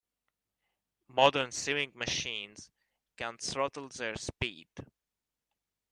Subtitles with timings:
[1.09, 2.71] Modern sewing machines
[3.17, 4.65] can throttle their speed.